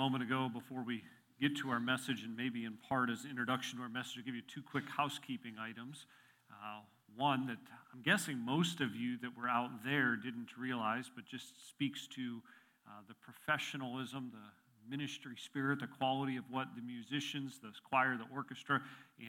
[0.00, 1.02] moment ago before we
[1.42, 4.34] get to our message, and maybe in part as introduction to our message, I'll give
[4.34, 6.06] you two quick housekeeping items.
[6.50, 6.80] Uh,
[7.18, 7.58] one that
[7.92, 12.40] I'm guessing most of you that were out there didn't realize, but just speaks to
[12.88, 18.34] uh, the professionalism, the ministry spirit, the quality of what the musicians, the choir, the
[18.34, 18.80] orchestra,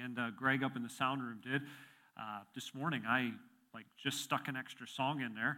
[0.02, 1.64] and uh, Greg up in the sound room did.
[2.18, 3.34] Uh, this morning, I
[3.74, 5.58] like just stuck an extra song in there,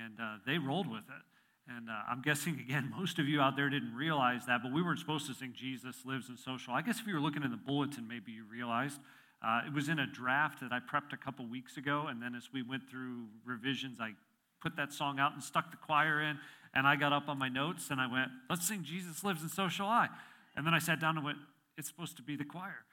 [0.00, 1.31] and uh, they rolled with it.
[1.68, 4.82] And uh, I'm guessing, again, most of you out there didn't realize that, but we
[4.82, 6.74] weren't supposed to sing Jesus Lives and So Shall.
[6.74, 8.98] I guess if you were looking in the bulletin, maybe you realized.
[9.44, 12.34] Uh, it was in a draft that I prepped a couple weeks ago, and then
[12.34, 14.12] as we went through revisions, I
[14.60, 16.38] put that song out and stuck the choir in,
[16.74, 19.50] and I got up on my notes and I went, let's sing Jesus Lives and
[19.50, 20.08] So Shall I.
[20.56, 21.38] And then I sat down and went,
[21.76, 22.84] it's supposed to be the choir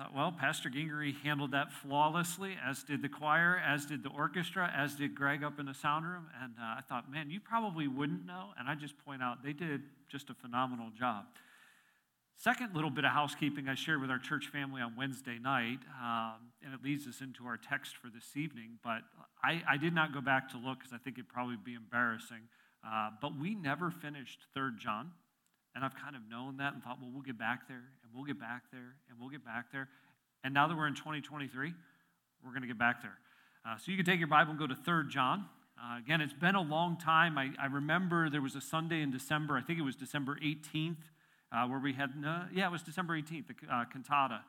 [0.00, 4.72] thought, well, Pastor Gingery handled that flawlessly, as did the choir, as did the orchestra,
[4.74, 6.26] as did Greg up in the sound room.
[6.42, 8.54] And uh, I thought, man, you probably wouldn't know.
[8.58, 11.26] And I just point out they did just a phenomenal job.
[12.38, 16.36] Second little bit of housekeeping I shared with our church family on Wednesday night, um,
[16.64, 18.78] and it leads us into our text for this evening.
[18.82, 19.02] But
[19.44, 22.48] I, I did not go back to look because I think it'd probably be embarrassing.
[22.82, 25.10] Uh, but we never finished Third John.
[25.74, 28.26] And I've kind of known that and thought, well, we'll get back there and we'll
[28.26, 29.88] get back there and we'll get back there.
[30.42, 31.72] And now that we're in 2023,
[32.44, 33.18] we're going to get back there.
[33.64, 35.44] Uh, so you can take your Bible and go to 3 John.
[35.80, 37.38] Uh, again, it's been a long time.
[37.38, 40.96] I, I, remember there was a Sunday in December, I think it was December 18th,
[41.52, 42.10] uh, where we had,
[42.52, 44.40] yeah, it was December 18th, the uh, cantata.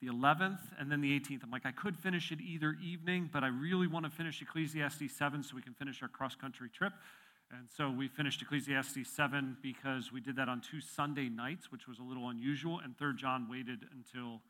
[0.00, 1.42] The 11th and then the 18th.
[1.42, 5.14] I'm like, I could finish it either evening, but I really want to finish Ecclesiastes
[5.14, 6.94] 7 so we can finish our cross country trip.
[7.52, 11.88] And so we finished Ecclesiastes 7 because we did that on two Sunday nights, which
[11.88, 14.40] was a little unusual, and 3rd John waited until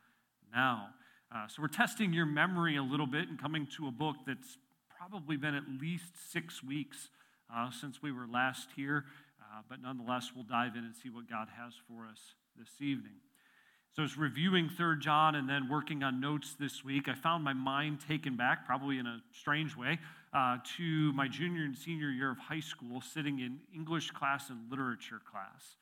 [0.53, 0.91] now.
[1.35, 4.59] Uh, so we're testing your memory a little bit and coming to a book that's
[4.99, 7.09] probably been at least six weeks
[7.55, 9.07] uh, since we were last here.
[9.41, 13.15] Uh, but nonetheless, we'll dive in and see what God has for us this evening.
[13.97, 17.55] So, as reviewing Third John and then working on notes this week, I found my
[17.55, 19.99] mind taken back, probably in a strange way,
[20.33, 24.71] uh, to my junior and senior year of high school, sitting in English class and
[24.71, 25.77] literature class.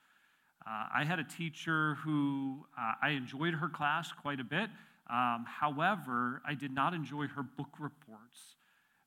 [0.67, 4.71] Uh, I had a teacher who uh, I enjoyed her class quite a bit.
[5.11, 8.57] Um, however, I did not enjoy her book reports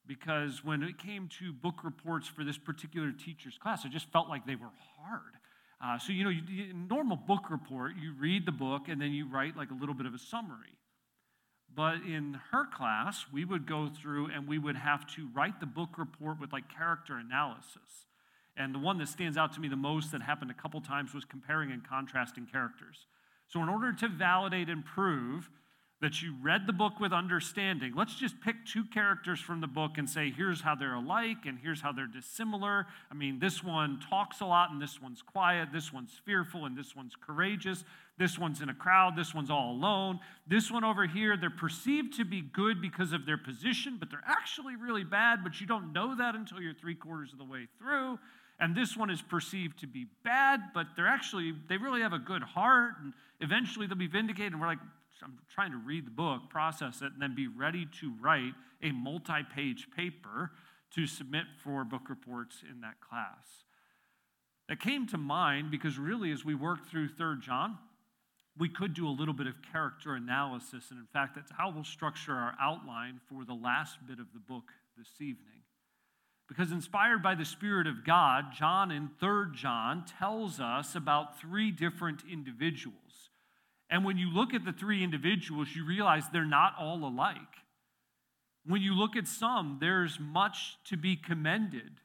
[0.07, 4.27] because when it came to book reports for this particular teacher's class, I just felt
[4.27, 5.33] like they were hard.
[5.83, 9.27] Uh, so, you know, you, normal book report, you read the book and then you
[9.27, 10.77] write like a little bit of a summary.
[11.75, 15.65] But in her class, we would go through and we would have to write the
[15.65, 18.07] book report with like character analysis.
[18.57, 21.13] And the one that stands out to me the most that happened a couple times
[21.13, 23.07] was comparing and contrasting characters.
[23.47, 25.49] So, in order to validate and prove
[26.01, 27.93] that you read the book with understanding.
[27.95, 31.59] Let's just pick two characters from the book and say, here's how they're alike and
[31.61, 32.87] here's how they're dissimilar.
[33.11, 35.69] I mean, this one talks a lot and this one's quiet.
[35.71, 37.83] This one's fearful and this one's courageous.
[38.17, 39.15] This one's in a crowd.
[39.15, 40.19] This one's all alone.
[40.47, 44.23] This one over here, they're perceived to be good because of their position, but they're
[44.27, 47.67] actually really bad, but you don't know that until you're three quarters of the way
[47.77, 48.17] through.
[48.59, 52.19] And this one is perceived to be bad, but they're actually, they really have a
[52.19, 54.53] good heart, and eventually they'll be vindicated.
[54.53, 54.79] And we're like,
[55.23, 58.91] I'm trying to read the book, process it, and then be ready to write a
[58.91, 60.51] multi page paper
[60.95, 63.65] to submit for book reports in that class.
[64.69, 67.77] That came to mind because, really, as we work through 3rd John,
[68.57, 70.91] we could do a little bit of character analysis.
[70.91, 74.39] And in fact, that's how we'll structure our outline for the last bit of the
[74.39, 75.63] book this evening.
[76.47, 81.71] Because, inspired by the Spirit of God, John in 3rd John tells us about three
[81.71, 83.00] different individuals
[83.91, 87.35] and when you look at the three individuals, you realize they're not all alike.
[88.65, 91.99] When you look at some, there's much to be commended,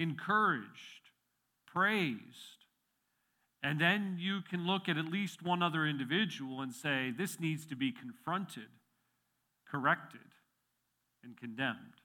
[0.00, 1.10] encouraged,
[1.66, 2.64] praised.
[3.62, 7.66] And then you can look at at least one other individual and say, this needs
[7.66, 8.68] to be confronted,
[9.70, 10.20] corrected,
[11.22, 11.95] and condemned.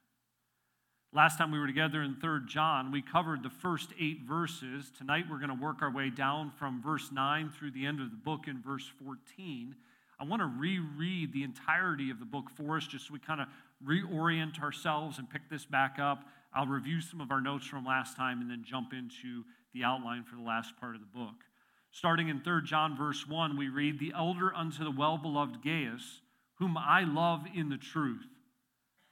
[1.14, 4.90] Last time we were together in 3rd John, we covered the first eight verses.
[4.98, 8.12] Tonight we're going to work our way down from verse 9 through the end of
[8.12, 9.76] the book in verse 14.
[10.22, 13.42] I want to reread the entirety of the book for us just so we kind
[13.42, 13.48] of
[13.86, 16.24] reorient ourselves and pick this back up.
[16.54, 19.44] I'll review some of our notes from last time and then jump into
[19.74, 21.44] the outline for the last part of the book.
[21.92, 26.22] Starting in 3 John, verse 1, we read, The elder unto the well beloved Gaius,
[26.56, 28.30] whom I love in the truth.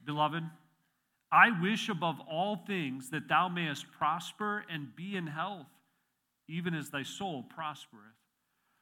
[0.05, 0.45] Beloved,
[1.31, 5.67] I wish above all things that thou mayest prosper and be in health,
[6.47, 8.15] even as thy soul prospereth.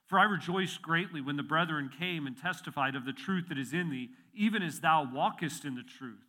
[0.07, 3.73] For I rejoiced greatly when the brethren came and testified of the truth that is
[3.73, 6.23] in thee, even as thou walkest in the truth.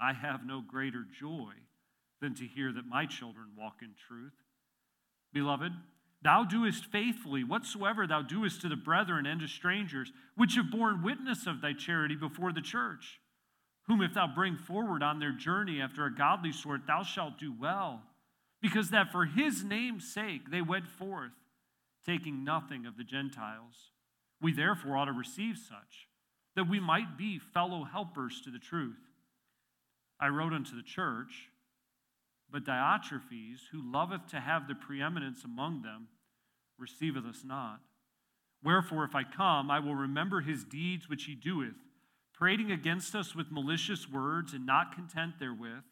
[0.00, 1.54] I have no greater joy
[2.20, 4.32] than to hear that my children walk in truth.
[5.32, 5.72] beloved,
[6.22, 11.02] thou doest faithfully whatsoever thou doest to the brethren and to strangers, which have borne
[11.02, 13.18] witness of thy charity before the church,
[13.86, 17.52] whom if thou bring forward on their journey after a godly sort, thou shalt do
[17.58, 18.02] well,
[18.60, 21.32] because that for his name's sake they went forth,
[22.06, 23.90] taking nothing of the Gentiles.
[24.40, 26.08] We therefore ought to receive such,
[26.56, 28.98] that we might be fellow helpers to the truth.
[30.20, 31.48] I wrote unto the church,
[32.50, 36.08] but Diotrephes, who loveth to have the preeminence among them,
[36.78, 37.80] receiveth us not.
[38.62, 41.74] Wherefore, if I come, I will remember his deeds which he doeth,
[42.32, 45.84] prating against us with malicious words, and not content therewith.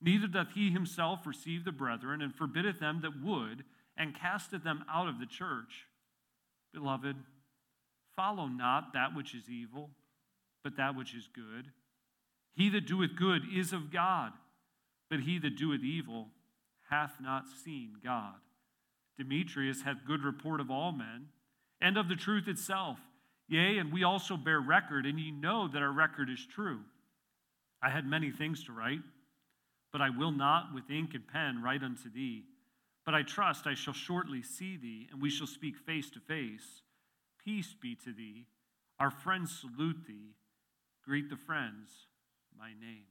[0.00, 3.64] Neither doth he himself receive the brethren, and forbiddeth them that would,
[3.96, 5.86] and casteth them out of the church.
[6.72, 7.16] Beloved,
[8.14, 9.90] follow not that which is evil,
[10.62, 11.72] but that which is good.
[12.54, 14.32] He that doeth good is of God,
[15.10, 16.28] but he that doeth evil
[16.90, 18.34] hath not seen God.
[19.16, 21.26] Demetrius hath good report of all men,
[21.80, 22.98] and of the truth itself.
[23.48, 26.80] Yea, and we also bear record, and ye know that our record is true.
[27.82, 29.00] I had many things to write,
[29.90, 32.44] but I will not with ink and pen write unto thee.
[33.06, 36.82] But I trust I shall shortly see thee, and we shall speak face to face.
[37.42, 38.44] Peace be to thee.
[39.00, 40.34] Our friends salute thee.
[41.02, 41.88] Greet the friends
[42.58, 43.06] my name.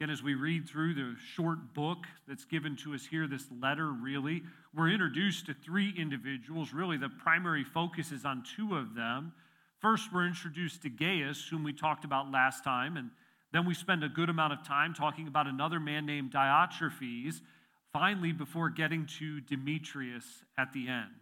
[0.00, 3.92] Again, as we read through the short book that's given to us here, this letter
[3.92, 4.42] really,
[4.74, 6.72] we're introduced to three individuals.
[6.72, 9.32] Really, the primary focus is on two of them.
[9.80, 13.10] First, we're introduced to Gaius, whom we talked about last time, and
[13.52, 17.40] then we spend a good amount of time talking about another man named Diotrephes,
[17.92, 20.24] finally, before getting to Demetrius
[20.58, 21.12] at the end.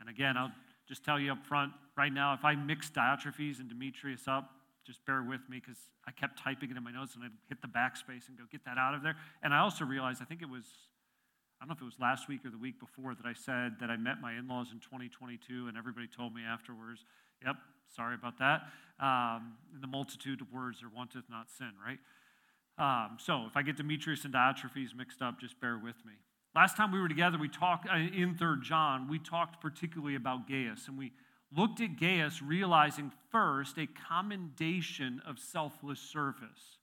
[0.00, 0.52] And again, I'll
[0.86, 4.52] just tell you up front right now if I mix Diotrephes and Demetrius up,
[4.88, 5.76] just bear with me because
[6.08, 8.64] I kept typing it in my notes and I'd hit the backspace and go, get
[8.64, 9.16] that out of there.
[9.42, 10.64] And I also realized, I think it was,
[11.60, 13.76] I don't know if it was last week or the week before, that I said
[13.80, 17.04] that I met my in laws in 2022, and everybody told me afterwards,
[17.44, 17.56] yep,
[17.94, 18.62] sorry about that.
[18.98, 22.00] Um, the multitude of words, there wanteth not sin, right?
[22.78, 26.14] Um, so if I get Demetrius and Diotrephes mixed up, just bear with me.
[26.54, 30.48] Last time we were together, we talked uh, in Third John, we talked particularly about
[30.48, 31.12] Gaius, and we
[31.56, 36.78] looked at Gaius, realizing first a commendation of selfless service,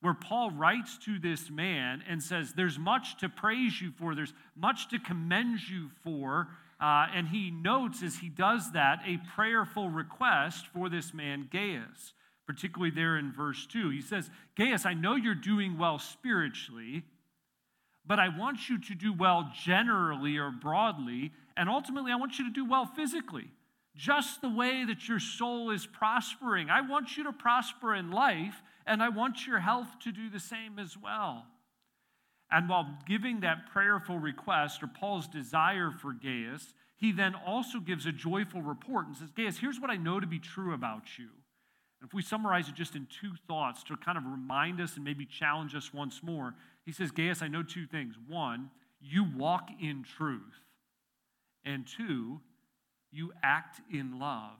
[0.00, 4.34] where Paul writes to this man and says, There's much to praise you for, there's
[4.56, 6.48] much to commend you for.
[6.80, 12.12] Uh, and he notes as he does that a prayerful request for this man, Gaius,
[12.46, 13.90] particularly there in verse 2.
[13.90, 17.04] He says, Gaius, I know you're doing well spiritually,
[18.04, 22.44] but I want you to do well generally or broadly, and ultimately, I want you
[22.46, 23.48] to do well physically
[23.96, 26.68] just the way that your soul is prospering.
[26.70, 30.40] I want you to prosper in life, and I want your health to do the
[30.40, 31.46] same as well.
[32.50, 38.06] And while giving that prayerful request or Paul's desire for Gaius, he then also gives
[38.06, 41.28] a joyful report and says, Gaius, here's what I know to be true about you.
[42.00, 45.04] And if we summarize it just in two thoughts to kind of remind us and
[45.04, 46.54] maybe challenge us once more,
[46.84, 48.14] he says, Gaius, I know two things.
[48.28, 48.70] One,
[49.00, 50.54] you walk in truth.
[51.64, 52.40] And two,
[53.14, 54.58] you act in love.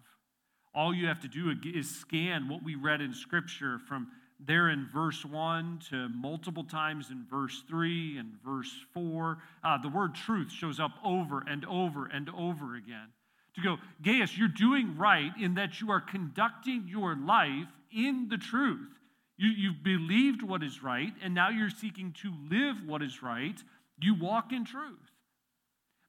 [0.74, 4.08] All you have to do is scan what we read in Scripture from
[4.44, 9.38] there in verse 1 to multiple times in verse 3 and verse 4.
[9.62, 13.08] Uh, the word truth shows up over and over and over again.
[13.54, 18.36] To go, Gaius, you're doing right in that you are conducting your life in the
[18.36, 18.90] truth.
[19.36, 23.60] You, you've believed what is right, and now you're seeking to live what is right.
[24.00, 24.98] You walk in truth.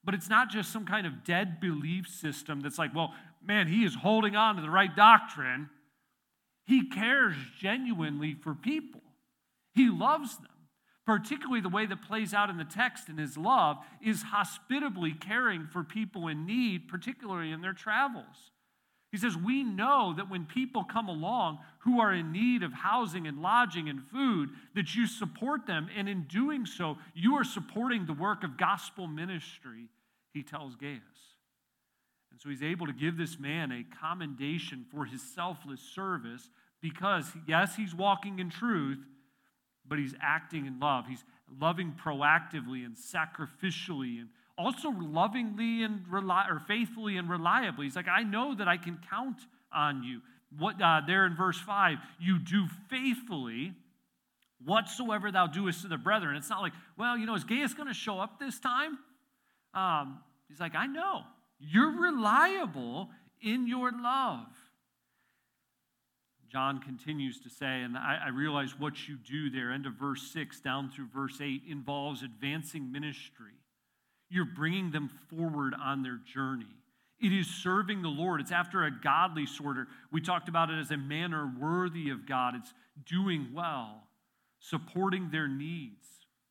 [0.06, 3.12] But it's not just some kind of dead belief system that's like, well,
[3.44, 5.68] man, he is holding on to the right doctrine.
[6.64, 9.02] He cares genuinely for people,
[9.74, 10.46] he loves them.
[11.04, 15.68] Particularly, the way that plays out in the text in his love is hospitably caring
[15.68, 18.50] for people in need, particularly in their travels.
[19.12, 23.28] He says, We know that when people come along who are in need of housing
[23.28, 25.88] and lodging and food, that you support them.
[25.96, 29.88] And in doing so, you are supporting the work of gospel ministry
[30.36, 31.00] he tells Gaius.
[32.30, 36.50] And so he's able to give this man a commendation for his selfless service
[36.82, 38.98] because, yes, he's walking in truth,
[39.88, 41.06] but he's acting in love.
[41.08, 41.24] He's
[41.58, 44.28] loving proactively and sacrificially and
[44.58, 47.86] also lovingly and reli- or faithfully and reliably.
[47.86, 49.38] He's like, I know that I can count
[49.72, 50.20] on you.
[50.58, 53.72] What uh, there in verse 5, you do faithfully
[54.62, 56.36] whatsoever thou doest to the brethren.
[56.36, 58.98] It's not like, well, you know, is Gaius going to show up this time?
[59.74, 61.22] Um, he's like, I know.
[61.58, 63.10] You're reliable
[63.42, 64.46] in your love.
[66.50, 70.22] John continues to say, and I, I, realize what you do there, end of verse
[70.32, 73.52] 6 down through verse 8, involves advancing ministry.
[74.30, 76.64] You're bringing them forward on their journey.
[77.20, 78.40] It is serving the Lord.
[78.40, 79.76] It's after a godly sort.
[80.12, 82.54] We talked about it as a manner worthy of God.
[82.56, 82.72] It's
[83.06, 84.04] doing well,
[84.60, 86.06] supporting their needs.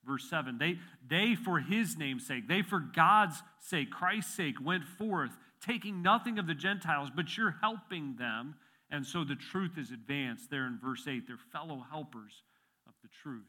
[0.05, 4.83] Verse 7 they, they, for his name's sake, they, for God's sake, Christ's sake, went
[4.83, 5.31] forth,
[5.65, 8.55] taking nothing of the Gentiles, but you're helping them.
[8.91, 11.23] And so the truth is advanced there in verse 8.
[11.27, 12.43] They're fellow helpers
[12.87, 13.43] of the truth.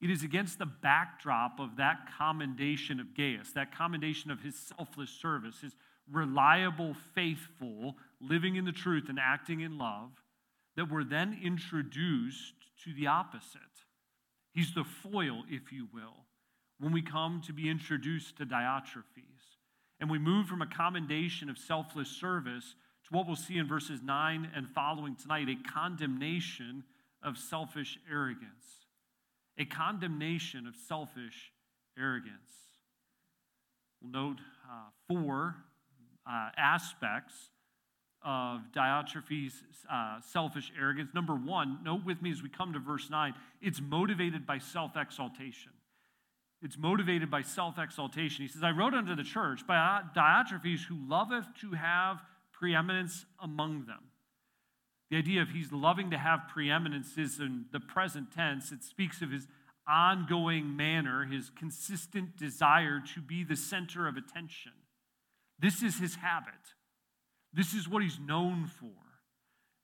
[0.00, 5.10] It is against the backdrop of that commendation of Gaius, that commendation of his selfless
[5.10, 5.74] service, his
[6.10, 10.10] reliable, faithful, living in the truth and acting in love,
[10.76, 13.60] that we're then introduced to the opposite.
[14.58, 16.16] He's the foil, if you will,
[16.80, 19.54] when we come to be introduced to Diotrephes.
[20.00, 22.74] And we move from a commendation of selfless service
[23.04, 26.82] to what we'll see in verses 9 and following tonight a condemnation
[27.22, 28.86] of selfish arrogance.
[29.58, 31.52] A condemnation of selfish
[31.96, 32.50] arrogance.
[34.02, 34.38] We'll note
[34.68, 35.54] uh, four
[36.28, 37.50] uh, aspects
[38.24, 39.52] of Diotrephes'
[39.90, 41.10] uh, selfish arrogance.
[41.14, 44.96] Number one, note with me as we come to verse 9, it's motivated by self
[44.96, 45.72] exaltation.
[46.60, 48.44] It's motivated by self exaltation.
[48.44, 52.18] He says, I wrote unto the church by Diotrephes, who loveth to have
[52.52, 54.00] preeminence among them.
[55.10, 58.72] The idea of he's loving to have preeminence is in the present tense.
[58.72, 59.46] It speaks of his
[59.88, 64.72] ongoing manner, his consistent desire to be the center of attention.
[65.58, 66.52] This is his habit.
[67.52, 68.92] This is what he's known for.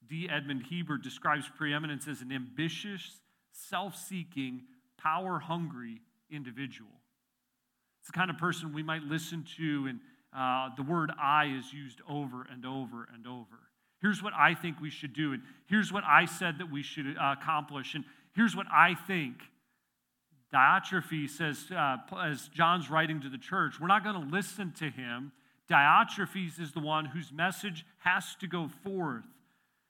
[0.09, 0.29] D.
[0.31, 3.21] Edmond Hiebert describes preeminence as an ambitious,
[3.53, 4.63] self seeking,
[4.99, 6.91] power hungry individual.
[8.01, 10.01] It's the kind of person we might listen to, and
[10.37, 13.61] uh, the word I is used over and over and over.
[14.03, 17.17] Here's what I think we should do, and here's what I said that we should
[17.17, 18.05] uh, accomplish, and
[18.35, 19.37] here's what I think.
[20.53, 24.91] Diotrephes says, uh, as John's writing to the church, we're not going to listen to
[24.91, 25.33] him
[25.71, 29.25] Diotrephes is the one whose message has to go forth.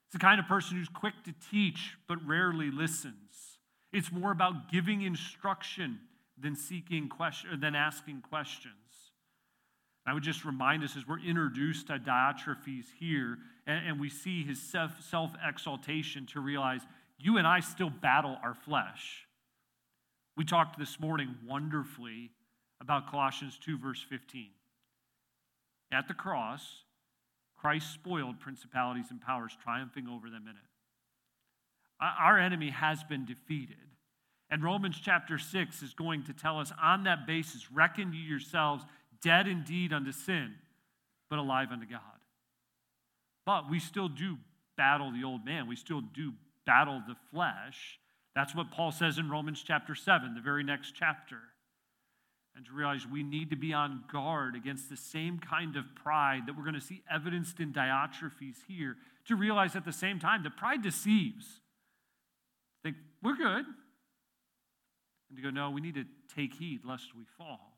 [0.07, 3.59] It's the kind of person who's quick to teach but rarely listens.
[3.93, 6.00] It's more about giving instruction
[6.38, 8.75] than seeking question than asking questions.
[10.07, 14.45] I would just remind us as we're introduced to Diotrephes here, and, and we see
[14.45, 16.83] his self exaltation to realize
[17.19, 19.26] you and I still battle our flesh.
[20.37, 22.33] We talked this morning wonderfully
[22.81, 24.50] about Colossians 2, verse 15.
[25.94, 26.82] At the cross,
[27.56, 30.70] Christ spoiled principalities and powers, triumphing over them in it.
[32.00, 33.76] Uh, our enemy has been defeated.
[34.50, 38.84] And Romans chapter 6 is going to tell us on that basis, reckon you yourselves
[39.22, 40.54] dead indeed unto sin,
[41.30, 42.00] but alive unto God.
[43.46, 44.38] But we still do
[44.76, 46.32] battle the old man, we still do
[46.66, 48.00] battle the flesh.
[48.34, 51.38] That's what Paul says in Romans chapter 7, the very next chapter
[52.56, 56.42] and to realize we need to be on guard against the same kind of pride
[56.46, 58.96] that we're going to see evidenced in Diotrephes here.
[59.28, 61.61] To realize at the same time that pride deceives.
[62.82, 63.64] Think, we're good.
[65.28, 67.75] And to go, no, we need to take heed lest we fall.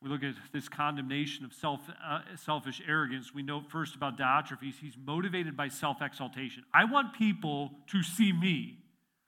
[0.00, 3.34] We look at this condemnation of self, uh, selfish arrogance.
[3.34, 6.62] We know first about Diotrephes, he's motivated by self exaltation.
[6.72, 8.78] I want people to see me.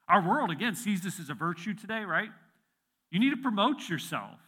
[0.08, 2.30] Our world, again, sees this as a virtue today, right?
[3.10, 4.38] You need to promote yourself,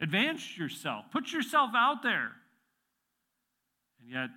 [0.00, 2.32] advance yourself, put yourself out there.
[4.00, 4.30] And yet,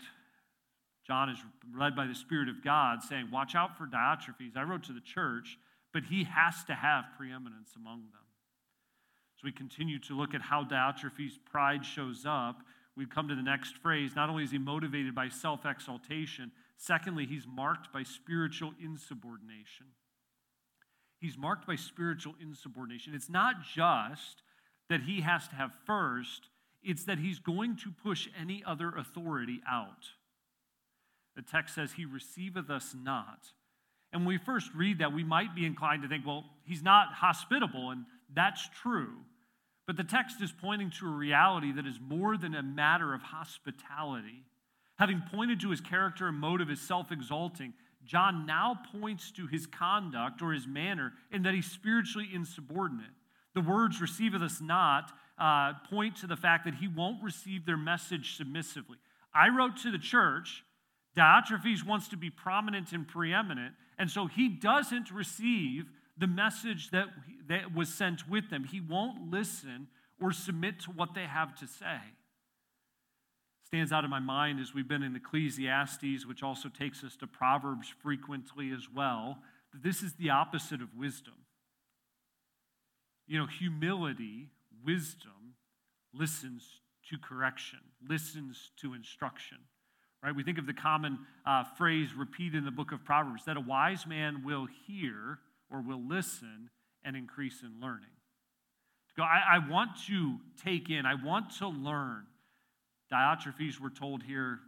[1.07, 1.37] John is
[1.77, 4.57] led by the Spirit of God saying, Watch out for Diotrephes.
[4.57, 5.57] I wrote to the church,
[5.93, 8.21] but he has to have preeminence among them.
[9.37, 12.61] As we continue to look at how Diotrephes' pride shows up,
[12.95, 14.11] we come to the next phrase.
[14.15, 19.87] Not only is he motivated by self exaltation, secondly, he's marked by spiritual insubordination.
[21.21, 23.13] He's marked by spiritual insubordination.
[23.13, 24.41] It's not just
[24.89, 26.49] that he has to have first,
[26.83, 30.09] it's that he's going to push any other authority out.
[31.35, 33.51] The text says, He receiveth us not.
[34.11, 37.13] And when we first read that, we might be inclined to think, well, he's not
[37.13, 39.13] hospitable, and that's true.
[39.87, 43.21] But the text is pointing to a reality that is more than a matter of
[43.21, 44.43] hospitality.
[44.97, 47.73] Having pointed to his character and motive as self exalting,
[48.05, 53.11] John now points to his conduct or his manner in that he's spiritually insubordinate.
[53.53, 57.77] The words receiveth us not uh, point to the fact that he won't receive their
[57.77, 58.97] message submissively.
[59.33, 60.63] I wrote to the church,
[61.15, 65.85] Diotrephes wants to be prominent and preeminent, and so he doesn't receive
[66.17, 67.07] the message that,
[67.47, 68.63] that was sent with them.
[68.63, 69.87] He won't listen
[70.21, 71.99] or submit to what they have to say
[73.71, 77.25] stands out in my mind as we've been in Ecclesiastes, which also takes us to
[77.25, 79.37] Proverbs frequently as well,
[79.73, 81.35] this is the opposite of wisdom.
[83.27, 84.49] You know, humility,
[84.85, 85.55] wisdom,
[86.13, 89.59] listens to correction, listens to instruction.
[90.21, 90.35] Right?
[90.35, 93.61] We think of the common uh, phrase repeated in the book of Proverbs that a
[93.61, 95.39] wise man will hear
[95.71, 96.69] or will listen
[97.05, 98.11] and increase in learning.
[99.07, 102.25] To go, I, I want to take in, I want to learn.
[103.11, 104.59] Diotrephes, we're told here,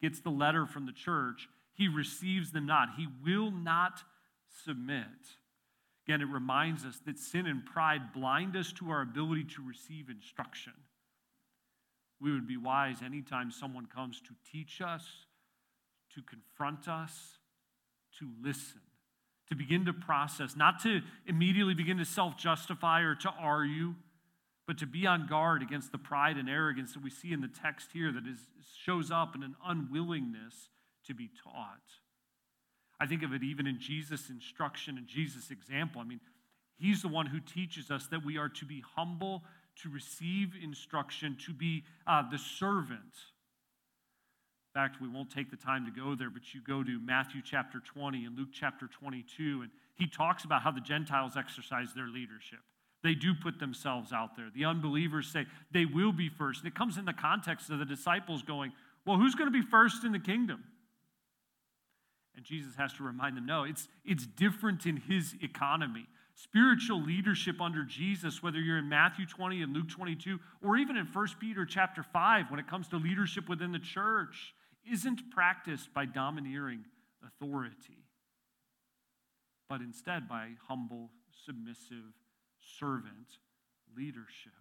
[0.00, 1.48] gets the letter from the church.
[1.74, 2.90] He receives them not.
[2.96, 4.02] He will not
[4.64, 5.06] submit.
[6.06, 10.08] Again, it reminds us that sin and pride blind us to our ability to receive
[10.10, 10.72] instruction.
[12.20, 15.04] We would be wise anytime someone comes to teach us,
[16.14, 17.38] to confront us,
[18.18, 18.80] to listen,
[19.48, 23.94] to begin to process, not to immediately begin to self justify or to argue,
[24.72, 27.50] but to be on guard against the pride and arrogance that we see in the
[27.62, 28.38] text here that is,
[28.82, 30.70] shows up in an unwillingness
[31.06, 31.82] to be taught.
[32.98, 36.00] I think of it even in Jesus' instruction and Jesus' example.
[36.00, 36.20] I mean,
[36.78, 39.42] he's the one who teaches us that we are to be humble,
[39.82, 43.12] to receive instruction, to be uh, the servant.
[44.74, 47.42] In fact, we won't take the time to go there, but you go to Matthew
[47.44, 52.08] chapter 20 and Luke chapter 22, and he talks about how the Gentiles exercise their
[52.08, 52.60] leadership.
[53.02, 54.48] They do put themselves out there.
[54.54, 56.60] The unbelievers say they will be first.
[56.60, 58.72] And it comes in the context of the disciples going,
[59.04, 60.62] Well, who's going to be first in the kingdom?
[62.34, 66.06] And Jesus has to remind them, no, it's, it's different in his economy.
[66.34, 71.06] Spiritual leadership under Jesus, whether you're in Matthew 20 and Luke 22, or even in
[71.06, 74.54] 1 Peter chapter 5, when it comes to leadership within the church,
[74.90, 76.84] isn't practiced by domineering
[77.24, 78.06] authority,
[79.68, 81.10] but instead by humble,
[81.44, 82.14] submissive,
[82.78, 83.38] servant
[83.96, 84.52] leadership.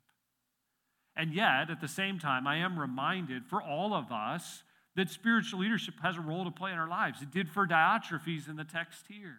[1.15, 4.63] And yet, at the same time, I am reminded for all of us
[4.96, 7.22] that spiritual leadership has a role to play in our lives.
[7.22, 9.38] It did for Diotrephes in the text here.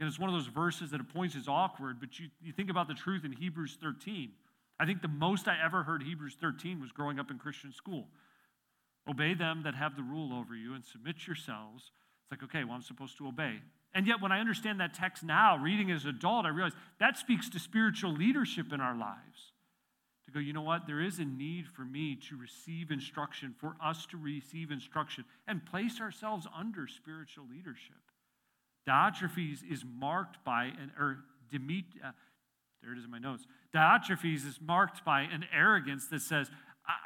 [0.00, 2.70] And it's one of those verses that at points is awkward, but you, you think
[2.70, 4.30] about the truth in Hebrews 13.
[4.80, 8.08] I think the most I ever heard Hebrews 13 was growing up in Christian school.
[9.08, 11.92] Obey them that have the rule over you and submit yourselves.
[12.22, 13.60] It's like, okay, well, I'm supposed to obey.
[13.94, 17.18] And yet, when I understand that text now, reading as an adult, I realize that
[17.18, 19.52] speaks to spiritual leadership in our lives
[20.26, 20.86] To go, you know what?
[20.86, 25.64] There is a need for me to receive instruction, for us to receive instruction and
[25.64, 27.96] place ourselves under spiritual leadership.
[28.88, 31.18] Diotrephes is marked by an, or
[31.52, 32.12] Demet, uh,
[32.82, 33.46] there it is in my notes.
[33.74, 36.50] Diotrephes is marked by an arrogance that says,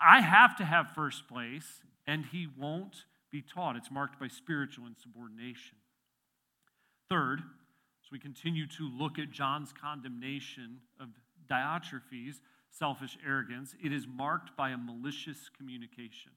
[0.03, 3.77] I have to have first place, and he won't be taught.
[3.77, 5.77] It's marked by spiritual insubordination.
[7.09, 11.09] Third, as we continue to look at John's condemnation of
[11.49, 12.41] Diotrephes,
[12.71, 16.33] selfish arrogance, it is marked by a malicious communication.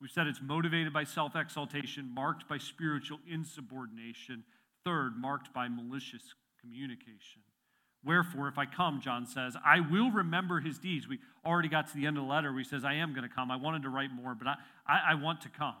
[0.00, 4.44] We've said it's motivated by self exaltation, marked by spiritual insubordination.
[4.84, 7.42] Third, marked by malicious communication.
[8.04, 11.08] Wherefore, if I come, John says, I will remember his deeds.
[11.08, 13.28] We already got to the end of the letter where he says, I am going
[13.28, 13.50] to come.
[13.50, 14.54] I wanted to write more, but I,
[14.86, 15.74] I, I want to come.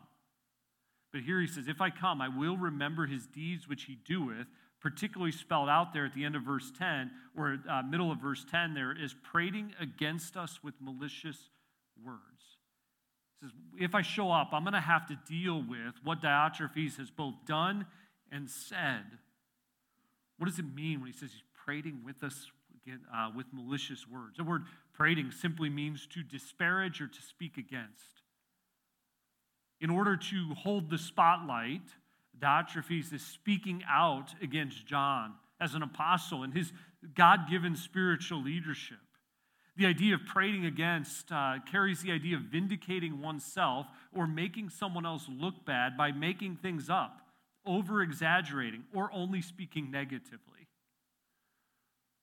[1.12, 4.46] But here he says, If I come, I will remember his deeds which he doeth,
[4.80, 8.44] particularly spelled out there at the end of verse 10, or uh, middle of verse
[8.50, 11.50] 10 there, is prating against us with malicious
[12.04, 12.20] words.
[13.40, 16.98] He says, if I show up, I'm going to have to deal with what Diotrephes
[16.98, 17.86] has both done
[18.30, 19.04] and said.
[20.38, 22.50] What does it mean when he says he's prating with us
[22.84, 24.36] again, uh, with malicious words?
[24.36, 28.22] The word prating simply means to disparage or to speak against.
[29.80, 31.82] In order to hold the spotlight,
[32.38, 36.72] Diotrephes is speaking out against John as an apostle and his
[37.14, 38.98] God given spiritual leadership.
[39.76, 45.06] The idea of prating against uh, carries the idea of vindicating oneself or making someone
[45.06, 47.20] else look bad by making things up,
[47.64, 50.66] over exaggerating, or only speaking negatively.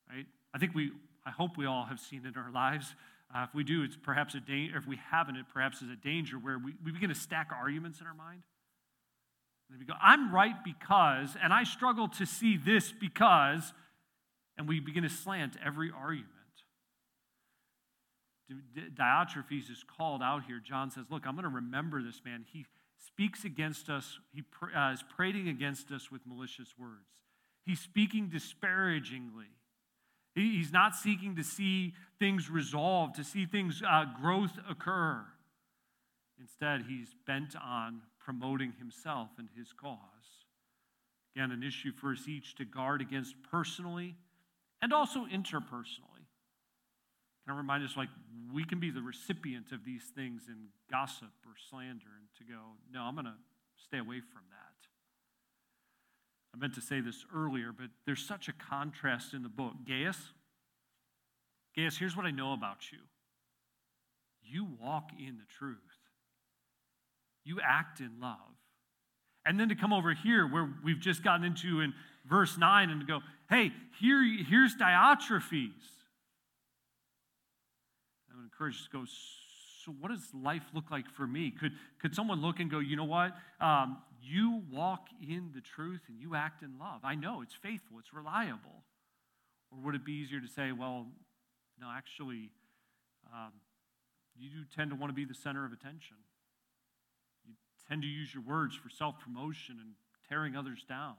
[0.09, 0.25] Right?
[0.53, 0.91] I think we,
[1.25, 2.93] I hope we all have seen in our lives.
[3.33, 5.95] Uh, if we do, it's perhaps a danger, if we haven't, it perhaps is a
[5.95, 8.43] danger where we, we begin to stack arguments in our mind.
[9.69, 13.73] And we go, I'm right because, and I struggle to see this because,
[14.57, 16.31] and we begin to slant every argument.
[18.95, 20.61] Diotrephes is called out here.
[20.63, 22.45] John says, Look, I'm going to remember this man.
[22.51, 22.65] He
[23.07, 24.43] speaks against us, he
[24.75, 27.09] uh, is prating against us with malicious words.
[27.65, 29.47] He's speaking disparagingly.
[30.35, 35.25] He's not seeking to see things resolved, to see things, uh, growth occur.
[36.39, 39.99] Instead, he's bent on promoting himself and his cause.
[41.35, 44.15] Again, an issue for us each to guard against personally
[44.81, 46.25] and also interpersonally.
[47.45, 48.09] Can I remind us, like,
[48.53, 52.59] we can be the recipient of these things in gossip or slander and to go,
[52.91, 53.35] no, I'm going to
[53.77, 54.87] stay away from that.
[56.55, 59.73] I meant to say this earlier, but there's such a contrast in the book.
[59.85, 60.17] Gaius,
[61.75, 62.99] Gaius, here's what I know about you
[64.47, 65.77] you walk in the truth,
[67.43, 68.37] you act in love.
[69.45, 71.93] And then to come over here where we've just gotten into in
[72.27, 75.71] verse 9 and to go, hey, here, here's Diotrephes.
[78.31, 79.05] I would encourage us to go,
[79.85, 81.51] so what does life look like for me?
[81.51, 83.33] Could, could someone look and go, you know what?
[83.61, 87.01] Um, you walk in the truth and you act in love.
[87.03, 88.83] I know it's faithful, it's reliable.
[89.71, 91.05] Or would it be easier to say, well,
[91.79, 92.49] no, actually,
[93.31, 93.51] um,
[94.35, 96.17] you do tend to want to be the center of attention.
[97.45, 97.53] You
[97.87, 99.91] tend to use your words for self promotion and
[100.27, 101.15] tearing others down.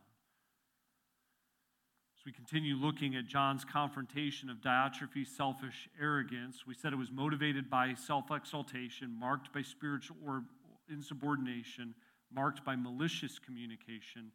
[2.27, 7.71] We continue looking at John's confrontation of Diotrephes' selfish arrogance, we said it was motivated
[7.71, 10.43] by self exaltation, marked by spiritual or
[10.91, 11.95] insubordination,
[12.35, 14.33] marked by malicious communication.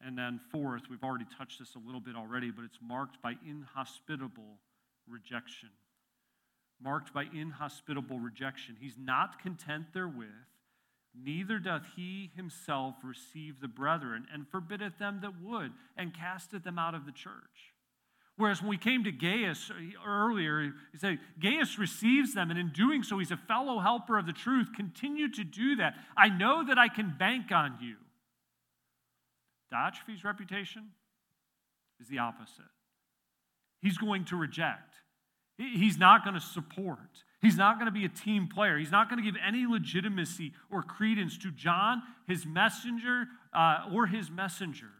[0.00, 3.34] And then, fourth, we've already touched this a little bit already, but it's marked by
[3.46, 4.56] inhospitable
[5.06, 5.68] rejection
[6.82, 8.76] marked by inhospitable rejection.
[8.80, 10.28] He's not content therewith,
[11.14, 16.78] neither doth he himself receive the brethren, and forbiddeth them that would, and casteth them
[16.78, 17.74] out of the church.
[18.36, 19.70] Whereas when we came to Gaius
[20.06, 24.24] earlier, he said, Gaius receives them, and in doing so, he's a fellow helper of
[24.24, 24.68] the truth.
[24.74, 25.94] Continue to do that.
[26.16, 27.96] I know that I can bank on you.
[29.72, 30.90] Diotrephes' reputation
[32.00, 32.64] is the opposite.
[33.82, 34.94] He's going to reject.
[35.58, 36.98] He's not going to support.
[37.40, 38.76] He's not going to be a team player.
[38.76, 43.24] He's not going to give any legitimacy or credence to John, his messenger,
[43.54, 44.90] uh, or his messengers.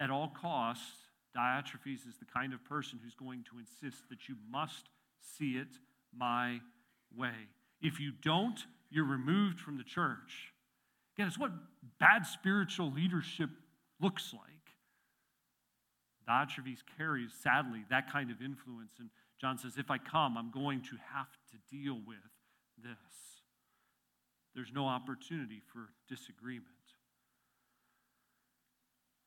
[0.00, 0.96] At all costs,
[1.36, 4.88] Diotrephes is the kind of person who's going to insist that you must
[5.20, 5.78] see it
[6.16, 6.60] my
[7.16, 7.48] way.
[7.80, 8.58] If you don't,
[8.90, 10.52] you're removed from the church.
[11.16, 11.52] Again, it's what
[12.00, 13.50] bad spiritual leadership
[14.00, 14.42] looks like.
[16.28, 18.94] Diotrephes carries, sadly, that kind of influence.
[18.98, 19.10] And
[19.42, 22.16] John says, if I come, I'm going to have to deal with
[22.78, 23.42] this.
[24.54, 26.68] There's no opportunity for disagreement.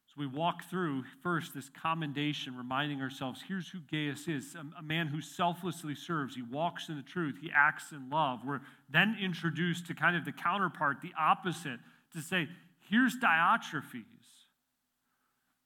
[0.07, 5.07] So we walk through first this commendation, reminding ourselves here's who Gaius is a, man
[5.07, 6.35] who selflessly serves.
[6.35, 8.39] He walks in the truth, he acts in love.
[8.45, 11.79] We're then introduced to kind of the counterpart, the opposite,
[12.13, 12.47] to say,
[12.89, 14.05] here's Diotrephes.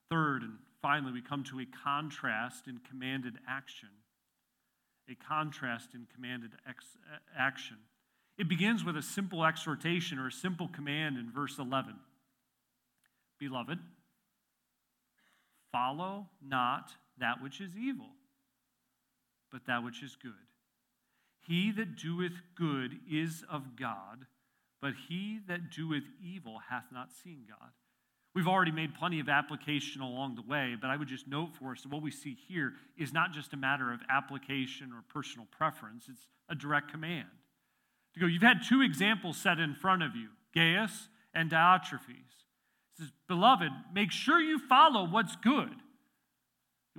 [0.10, 3.90] Third and finally, we come to a contrast in commanded action.
[5.10, 6.98] A contrast in commanded ex-
[7.36, 7.78] action.
[8.38, 11.96] It begins with a simple exhortation or a simple command in verse 11
[13.40, 13.80] Beloved,
[15.72, 18.10] follow not that which is evil,
[19.52, 20.34] but that which is good.
[21.48, 24.26] He that doeth good is of God,
[24.82, 27.72] but he that doeth evil hath not seen God.
[28.36, 31.72] We've already made plenty of application along the way, but I would just note for
[31.72, 35.48] us that what we see here is not just a matter of application or personal
[35.50, 37.28] preference, it's a direct command.
[38.14, 42.10] To go, you've had two examples set in front of you Gaius and Diotrephes.
[42.10, 45.76] It says, Beloved, make sure you follow what's good.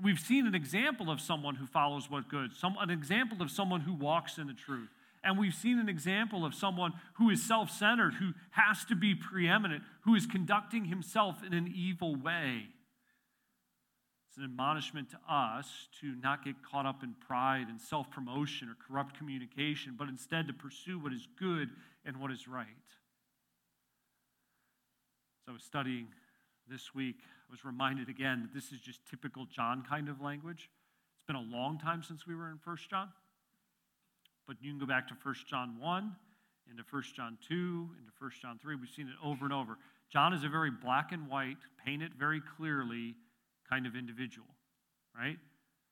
[0.01, 3.81] We've seen an example of someone who follows what's good, some, an example of someone
[3.81, 4.89] who walks in the truth.
[5.23, 9.15] And we've seen an example of someone who is self centered, who has to be
[9.15, 12.69] preeminent, who is conducting himself in an evil way.
[14.29, 18.69] It's an admonishment to us to not get caught up in pride and self promotion
[18.69, 21.69] or corrupt communication, but instead to pursue what is good
[22.05, 22.67] and what is right.
[25.45, 26.07] So I was studying
[26.69, 27.17] this week.
[27.49, 30.71] I was reminded again that this is just typical John kind of language.
[31.19, 33.09] It's been a long time since we were in First John.
[34.51, 36.13] But you can go back to 1 John 1,
[36.73, 38.75] into 1 John 2, into 1 John 3.
[38.75, 39.79] We've seen it over and over.
[40.13, 43.15] John is a very black and white, paint it very clearly
[43.71, 44.49] kind of individual,
[45.17, 45.37] right?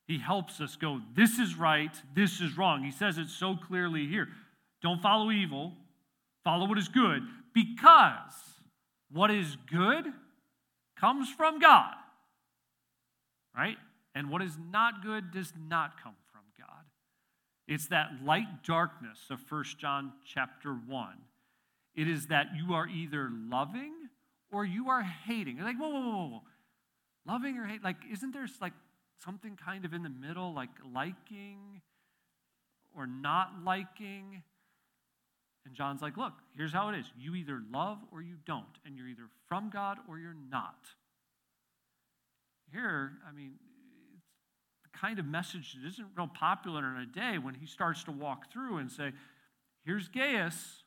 [0.07, 2.83] He helps us go, this is right, this is wrong.
[2.83, 4.27] He says it so clearly here.
[4.81, 5.71] Don't follow evil,
[6.43, 7.21] follow what is good,
[7.53, 8.33] because
[9.09, 10.03] what is good
[10.99, 11.93] comes from God,
[13.55, 13.77] right?
[14.13, 16.15] And what is not good does not come
[17.69, 21.07] it's that light darkness of 1 John chapter 1.
[21.95, 23.93] It is that you are either loving
[24.51, 25.59] or you are hating.
[25.59, 26.41] like, whoa, whoa, whoa, whoa.
[27.27, 27.83] Loving or hate?
[27.83, 28.73] Like, isn't there like
[29.23, 31.81] something kind of in the middle, like liking
[32.97, 34.41] or not liking?
[35.63, 37.05] And John's like, look, here's how it is.
[37.19, 40.87] You either love or you don't, and you're either from God or you're not.
[42.71, 43.51] Here, I mean,
[44.93, 48.51] kind of message that isn't real popular in a day when he starts to walk
[48.51, 49.11] through and say,
[49.85, 50.83] Here's Gaius,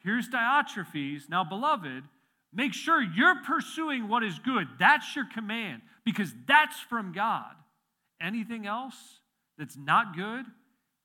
[0.00, 1.28] here's Diotrephes.
[1.28, 2.04] Now, beloved,
[2.52, 4.66] make sure you're pursuing what is good.
[4.78, 7.54] That's your command because that's from God.
[8.20, 9.20] anything else
[9.58, 10.46] that's not good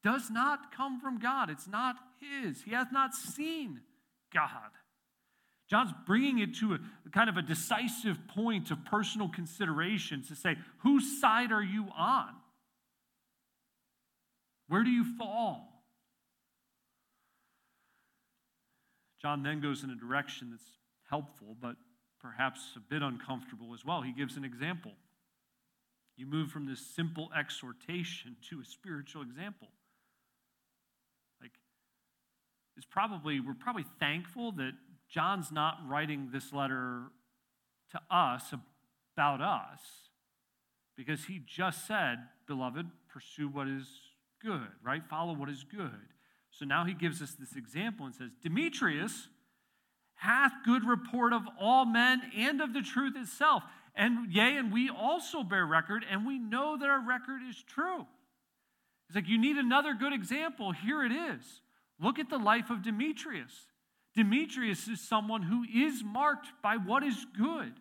[0.04, 1.50] does not come from God.
[1.50, 2.64] It's not His.
[2.64, 3.82] He has not seen
[4.34, 4.72] God.
[5.70, 10.56] John's bringing it to a kind of a decisive point of personal consideration to say,
[10.80, 12.30] whose side are you on?
[14.68, 15.84] Where do you fall?
[19.22, 20.78] John then goes in a direction that's
[21.10, 21.76] helpful, but
[22.22, 24.02] perhaps a bit uncomfortable as well.
[24.02, 24.94] He gives an example.
[26.16, 29.70] You move from this simple exhortation to a spiritual example.
[31.42, 31.52] Like,
[32.76, 34.72] it's probably, we're probably thankful that
[35.10, 37.04] John's not writing this letter
[37.92, 38.54] to us
[39.16, 39.80] about us
[40.96, 42.18] because he just said,
[42.48, 43.88] Beloved, pursue what is
[44.42, 45.02] good, right?
[45.10, 45.92] Follow what is good.
[46.52, 49.28] So now he gives us this example and says, Demetrius
[50.16, 53.64] hath good report of all men and of the truth itself.
[53.96, 58.06] And yea, and we also bear record, and we know that our record is true.
[59.08, 60.72] It's like you need another good example.
[60.72, 61.62] Here it is.
[62.00, 63.54] Look at the life of Demetrius.
[64.18, 67.72] Demetrius is someone who is marked by what is good.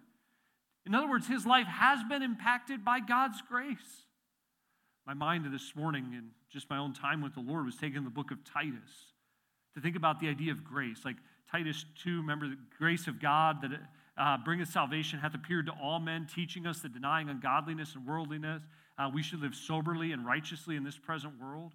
[0.85, 4.05] In other words, his life has been impacted by God's grace.
[5.07, 8.11] My mind this morning and just my own time with the Lord was taken the
[8.11, 9.15] book of Titus
[9.75, 11.07] to think about the idea of grace.
[11.07, 11.17] Like
[11.51, 13.71] Titus 2, remember the grace of God that
[14.19, 18.61] uh, bringeth salvation hath appeared to all men, teaching us that denying ungodliness and worldliness,
[18.99, 21.73] uh, we should live soberly and righteously in this present world.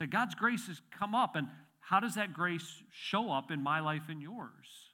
[0.00, 1.46] So God's grace has come up, and
[1.88, 4.90] how does that grace show up in my life and yours?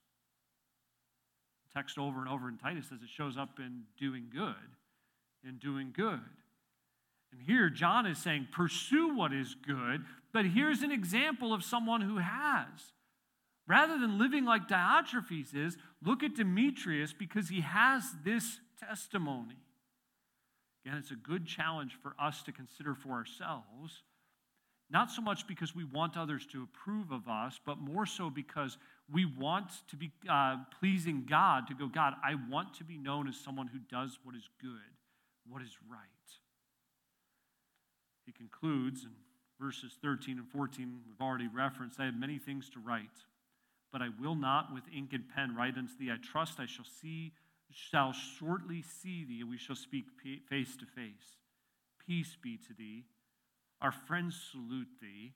[1.75, 4.55] Text over and over in Titus says it shows up in doing good,
[5.45, 6.21] in doing good.
[7.33, 12.01] And here John is saying, pursue what is good, but here's an example of someone
[12.01, 12.93] who has.
[13.69, 19.59] Rather than living like Diotrephes is, look at Demetrius because he has this testimony.
[20.85, 24.03] Again, it's a good challenge for us to consider for ourselves
[24.91, 28.77] not so much because we want others to approve of us, but more so because
[29.13, 33.29] we want to be uh, pleasing God, to go, God, I want to be known
[33.29, 34.71] as someone who does what is good,
[35.49, 36.01] what is right.
[38.27, 39.11] He concludes in
[39.61, 43.07] verses 13 and 14, we've already referenced, I have many things to write,
[43.93, 46.11] but I will not with ink and pen write unto thee.
[46.11, 47.33] I trust I shall see,
[47.73, 50.07] shall shortly see thee, and we shall speak
[50.49, 51.39] face to face.
[52.07, 53.05] Peace be to thee.
[53.81, 55.33] Our friends salute thee.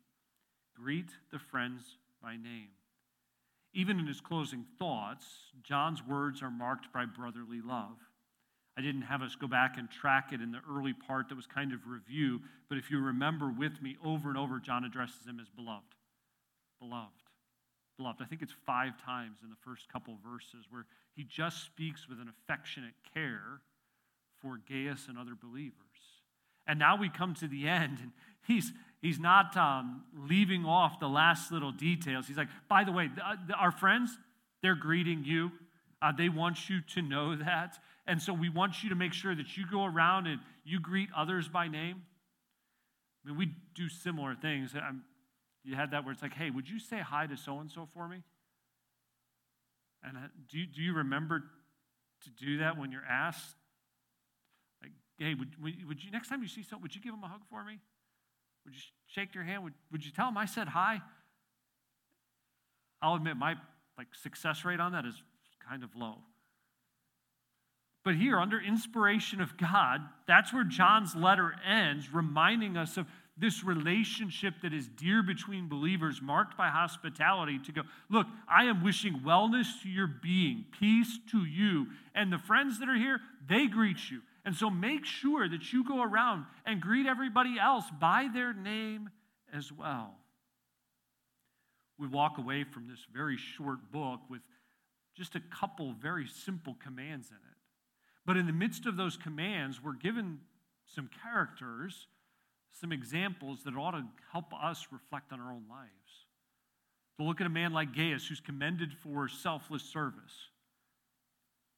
[0.76, 1.82] Greet the friends
[2.22, 2.70] by name.
[3.72, 5.26] Even in his closing thoughts,
[5.62, 7.96] John's words are marked by brotherly love.
[8.76, 11.46] I didn't have us go back and track it in the early part that was
[11.46, 15.38] kind of review, but if you remember with me, over and over, John addresses him
[15.40, 15.94] as beloved.
[16.80, 17.12] Beloved.
[17.96, 18.20] Beloved.
[18.20, 22.20] I think it's five times in the first couple verses where he just speaks with
[22.20, 23.60] an affectionate care
[24.42, 25.74] for Gaius and other believers.
[26.66, 28.10] And now we come to the end, and
[28.46, 32.26] he's, he's not um, leaving off the last little details.
[32.26, 33.10] He's like, by the way,
[33.48, 34.16] the, our friends,
[34.62, 35.52] they're greeting you.
[36.00, 37.78] Uh, they want you to know that.
[38.06, 41.08] And so we want you to make sure that you go around and you greet
[41.16, 42.02] others by name.
[43.24, 44.74] I mean, we do similar things.
[44.74, 45.02] I'm,
[45.64, 47.88] you had that where it's like, hey, would you say hi to so and so
[47.94, 48.22] for me?
[50.02, 51.42] And uh, do you, do you remember
[52.24, 53.56] to do that when you're asked?
[54.82, 57.28] Like, hey, would, would you, next time you see someone, would you give them a
[57.28, 57.78] hug for me?
[58.64, 59.64] Would you shake your hand?
[59.64, 61.00] Would, would you tell them I said hi?
[63.02, 63.54] I'll admit my
[63.98, 65.14] like success rate on that is
[65.68, 66.16] kind of low.
[68.04, 73.64] But here, under inspiration of God, that's where John's letter ends, reminding us of this
[73.64, 79.22] relationship that is dear between believers, marked by hospitality, to go, look, I am wishing
[79.24, 81.86] wellness to your being, peace to you.
[82.14, 84.20] And the friends that are here, they greet you.
[84.44, 89.10] And so make sure that you go around and greet everybody else by their name
[89.52, 90.14] as well.
[91.98, 94.42] We walk away from this very short book with
[95.16, 97.56] just a couple very simple commands in it.
[98.26, 100.40] But in the midst of those commands, we're given
[100.86, 102.08] some characters,
[102.72, 105.90] some examples that ought to help us reflect on our own lives.
[107.18, 110.48] To look at a man like Gaius, who's commended for selfless service,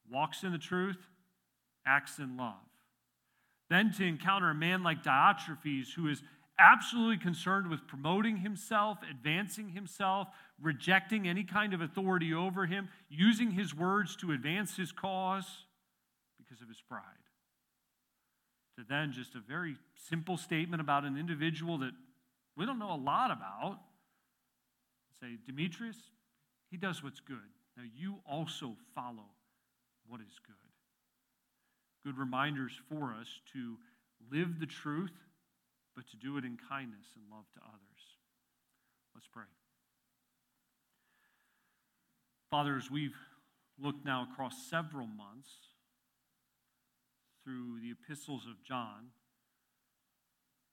[0.09, 0.97] walks in the truth,
[1.87, 2.55] acts in love.
[3.69, 6.21] Then to encounter a man like Diotrephes, who is
[6.59, 10.27] absolutely concerned with promoting himself, advancing himself,
[10.61, 15.65] rejecting any kind of authority over him, using his words to advance his cause
[16.37, 17.01] because of his pride.
[18.77, 21.93] To then just a very simple statement about an individual that
[22.55, 23.79] we don't know a lot about.
[25.19, 25.97] Say, Demetrius,
[26.69, 27.37] he does what's good.
[27.75, 29.25] Now you also follow
[30.07, 30.55] what is good.
[32.07, 33.75] Good reminders for us to
[34.31, 35.11] live the truth,
[35.93, 38.01] but to do it in kindness and love to others.
[39.13, 39.43] Let's pray.
[42.49, 43.17] Father, as we've
[43.77, 45.49] looked now across several months
[47.43, 49.07] through the epistles of John,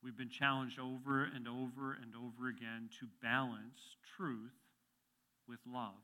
[0.05, 4.55] we've been challenged over and over and over again to balance truth
[5.49, 5.95] with love.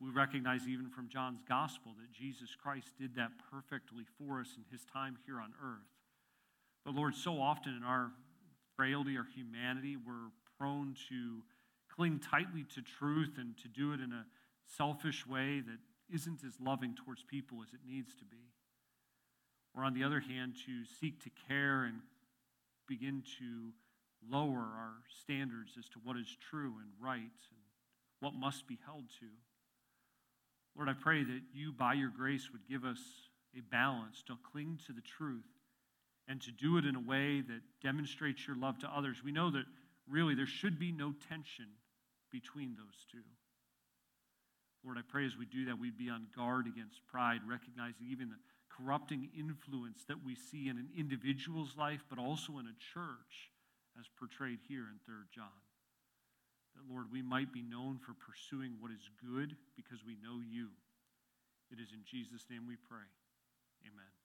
[0.00, 4.64] We recognize even from John's gospel that Jesus Christ did that perfectly for us in
[4.70, 5.88] his time here on earth.
[6.84, 8.12] But Lord, so often in our
[8.76, 11.42] frailty or humanity, we're prone to
[11.94, 14.24] cling tightly to truth and to do it in a
[14.76, 15.78] selfish way that
[16.14, 18.52] isn't as loving towards people as it needs to be.
[19.76, 22.00] Or on the other hand, to seek to care and
[22.86, 23.72] begin to
[24.30, 27.60] lower our standards as to what is true and right and
[28.20, 29.26] what must be held to.
[30.78, 33.00] Lord, I pray that you, by your grace, would give us
[33.56, 35.42] a balance to cling to the truth
[36.28, 39.16] and to do it in a way that demonstrates your love to others.
[39.24, 39.64] We know that
[40.08, 41.66] really there should be no tension
[42.30, 43.26] between those two.
[44.84, 48.28] Lord, I pray as we do that, we'd be on guard against pride, recognizing even
[48.28, 48.38] the
[48.70, 53.50] corrupting influence that we see in an individual's life, but also in a church,
[53.98, 55.67] as portrayed here in 3 John.
[56.78, 60.68] That, Lord, we might be known for pursuing what is good because we know you.
[61.74, 63.10] It is in Jesus' name we pray.
[63.82, 64.17] Amen.